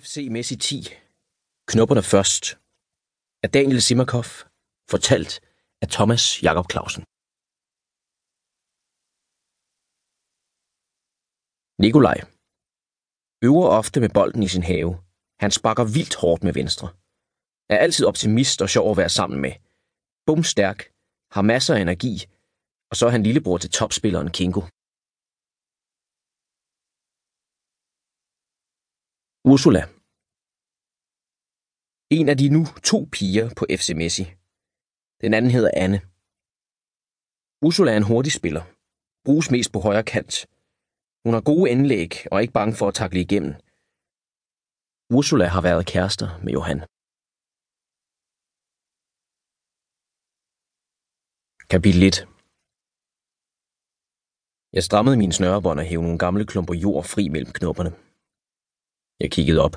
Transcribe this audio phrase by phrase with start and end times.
[0.00, 0.82] FC Messi 10.
[1.66, 2.44] Knopperne først.
[3.44, 4.24] Af Daniel Simakov.
[4.90, 5.32] Fortalt
[5.82, 7.02] af Thomas Jakob Clausen.
[11.84, 12.18] Nikolaj.
[13.46, 14.90] Øver ofte med bolden i sin have.
[15.42, 16.88] Han sparker vildt hårdt med venstre.
[17.72, 19.52] Er altid optimist og sjov at være sammen med.
[20.26, 20.78] Bum stærk.
[21.34, 22.14] Har masser af energi.
[22.90, 24.62] Og så er han lillebror til topspilleren Kingo.
[29.50, 29.82] Ursula.
[32.18, 34.24] En af de nu to piger på FC Messi.
[35.22, 35.98] Den anden hedder Anne.
[37.66, 38.64] Ursula er en hurtig spiller.
[39.26, 40.34] Bruges mest på højre kant.
[41.24, 43.52] Hun har gode indlæg og er ikke bange for at takle igennem.
[45.16, 46.80] Ursula har været kærester med Johan.
[51.72, 52.16] Kapitel 1
[54.76, 58.01] Jeg strammede mine snørebånd og hævde nogle gamle klumper jord fri mellem knopperne.
[59.22, 59.76] Jeg kiggede op.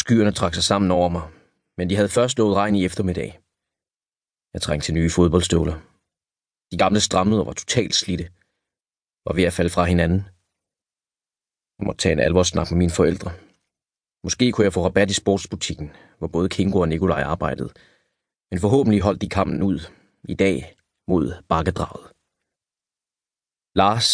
[0.00, 1.24] Skyerne trak sig sammen over mig,
[1.78, 3.30] men de havde først lovet regn i eftermiddag.
[4.54, 5.76] Jeg trængte til nye fodboldstøvler.
[6.70, 8.26] De gamle strammede og var totalt slidte.
[9.26, 10.20] Var ved at falde fra hinanden.
[11.76, 13.30] Jeg måtte tage en alvorssnak med mine forældre.
[14.24, 17.72] Måske kunne jeg få rabat i sportsbutikken, hvor både Kingo og Nikolaj arbejdede.
[18.50, 19.78] Men forhåbentlig holdt de kampen ud
[20.28, 20.76] i dag
[21.08, 22.06] mod bakkedraget.
[23.80, 24.10] Lars,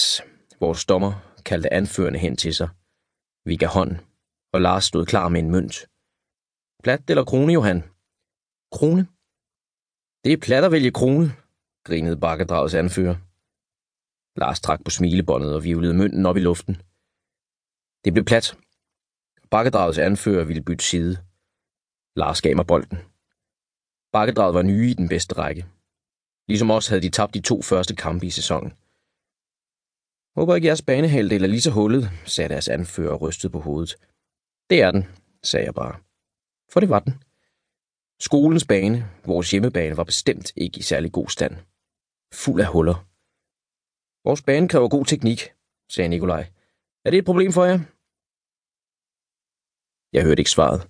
[0.61, 1.12] vores dommer,
[1.48, 2.69] kaldte anførende hen til sig.
[3.45, 4.09] Vi gav hånd,
[4.53, 5.75] og Lars stod klar med en mønt.
[6.83, 7.81] Plat eller krone, Johan?
[8.77, 9.03] Krone?
[10.25, 11.27] Det er plat at vælge krone,
[11.87, 13.17] grinede bakkedragets anfører.
[14.41, 16.75] Lars trak på smilebåndet og vivlede mønten op i luften.
[18.05, 18.47] Det blev plat.
[19.51, 21.14] Bakkedragets anfører ville bytte side.
[22.17, 22.98] Lars gav mig bolden.
[24.12, 25.67] Bakkedraget var nye i den bedste række.
[26.48, 28.73] Ligesom os havde de tabt de to første kampe i sæsonen.
[30.37, 33.97] Håber ikke jeres banehalvdel er lige så hullet, sagde deres anfører og rystede på hovedet.
[34.71, 35.05] Det er den,
[35.43, 36.01] sagde jeg bare.
[36.73, 37.15] For det var den.
[38.21, 41.55] Skolens bane, vores hjemmebane, var bestemt ikke i særlig god stand.
[42.35, 43.07] Fuld af huller.
[44.25, 45.41] Vores bane kræver god teknik,
[45.89, 46.42] sagde Nikolaj.
[47.05, 47.79] Er det et problem for jer?
[50.13, 50.80] Jeg hørte ikke svaret.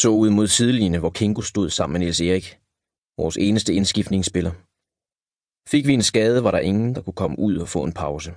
[0.00, 2.60] Så ud mod sidelinjen, hvor Kingo stod sammen med Niels Erik,
[3.16, 4.52] vores eneste indskiftningsspiller.
[5.68, 8.30] Fik vi en skade, var der ingen, der kunne komme ud og få en pause.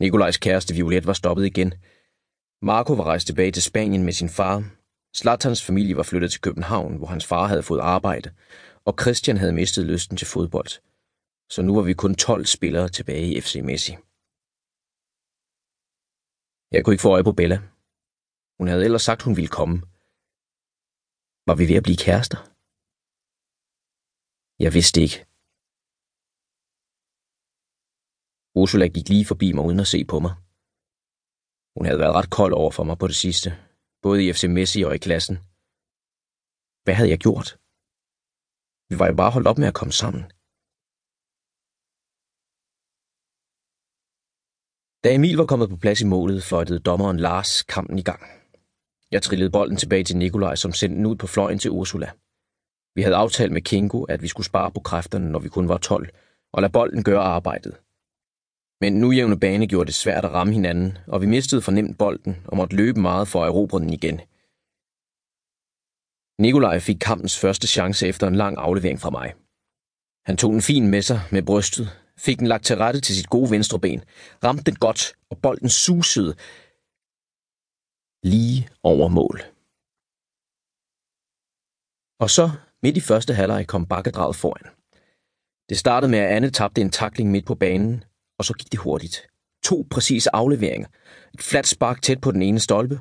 [0.00, 1.74] Nikolajs kæreste Violet var stoppet igen.
[2.70, 4.56] Marco var rejst tilbage til Spanien med sin far.
[5.20, 8.28] Slatans familie var flyttet til København, hvor hans far havde fået arbejde,
[8.84, 10.72] og Christian havde mistet lysten til fodbold.
[11.54, 13.92] Så nu var vi kun 12 spillere tilbage i FC Messi.
[16.74, 17.58] Jeg kunne ikke få øje på Bella.
[18.58, 19.76] Hun havde ellers sagt, hun ville komme.
[21.48, 22.40] Var vi ved at blive kærester?
[24.64, 25.18] Jeg vidste ikke.
[28.60, 30.43] Ursula gik lige forbi mig uden at se på mig.
[31.76, 33.48] Hun havde været ret kold over for mig på det sidste,
[34.04, 35.36] både i FC Messi og i klassen.
[36.84, 37.48] Hvad havde jeg gjort?
[38.90, 40.22] Vi var jo bare holdt op med at komme sammen.
[45.04, 48.22] Da Emil var kommet på plads i målet, fløjtede dommeren Lars kampen i gang.
[49.14, 52.10] Jeg trillede bolden tilbage til Nikolaj, som sendte den ud på fløjen til Ursula.
[52.96, 55.78] Vi havde aftalt med Kingo, at vi skulle spare på kræfterne, når vi kun var
[55.78, 56.08] 12,
[56.52, 57.74] og lade bolden gøre arbejdet.
[58.84, 62.36] Men nu jævne bane gjorde det svært at ramme hinanden, og vi mistede fornemt bolden
[62.44, 64.20] og måtte løbe meget for at erobre den igen.
[66.40, 69.34] Nikolaj fik kampens første chance efter en lang aflevering fra mig.
[70.26, 71.86] Han tog den fin med sig med brystet,
[72.18, 74.02] fik den lagt til rette til sit gode venstre ben,
[74.44, 76.34] ramte den godt, og bolden susede
[78.22, 79.36] lige over mål.
[82.22, 82.50] Og så,
[82.82, 84.66] midt i første halvleg, kom bakkedraget foran.
[85.68, 88.04] Det startede med, at Anne tabte en takling midt på banen,
[88.38, 89.26] og så gik det hurtigt.
[89.62, 90.88] To præcise afleveringer,
[91.34, 93.00] et fladt spark tæt på den ene stolpe,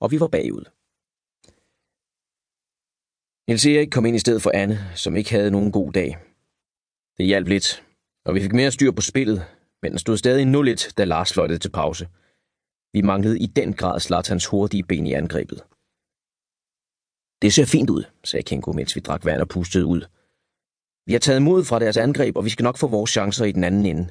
[0.00, 0.64] og vi var bagud.
[3.48, 6.18] Niels Erik kom ind i stedet for Anne, som ikke havde nogen god dag.
[7.16, 7.84] Det hjalp lidt,
[8.24, 9.44] og vi fik mere styr på spillet,
[9.82, 12.08] men den stod stadig 0-1, da Lars fløjtede til pause.
[12.92, 15.60] Vi manglede i den grad Slatans hurtige ben i angrebet.
[17.42, 20.00] Det ser fint ud, sagde Kingo, mens vi drak vand og pustede ud.
[21.06, 23.52] Vi har taget mod fra deres angreb, og vi skal nok få vores chancer i
[23.52, 24.08] den anden ende.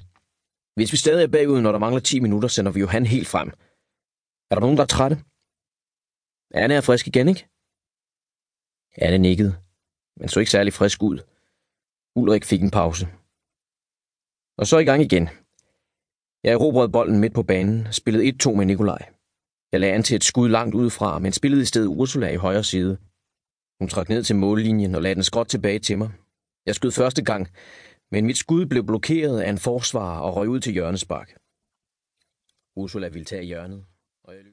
[0.77, 3.49] Hvis vi stadig er bagud, når der mangler 10 minutter, sender vi Johan helt frem.
[4.49, 5.15] Er der nogen, der er trætte?
[6.63, 7.47] Anne er frisk igen, ikke?
[8.97, 9.53] Anne nikkede,
[10.19, 11.17] men så ikke særlig frisk ud.
[12.15, 13.05] Ulrik fik en pause.
[14.57, 15.29] Og så i gang igen.
[16.43, 19.03] Jeg erobrede bolden midt på banen, spillede 1-2 med Nikolaj.
[19.71, 22.63] Jeg lagde an til et skud langt udefra, men spillede i stedet Ursula i højre
[22.63, 22.97] side.
[23.79, 26.09] Hun trak ned til mållinjen og lagde den skråt tilbage til mig.
[26.65, 27.47] Jeg skød første gang,
[28.11, 31.37] men mit skud blev blokeret af en forsvar og røg ud til hjørnespark.
[32.75, 33.85] Ursula ville tage hjørnet,
[34.23, 34.43] og jeg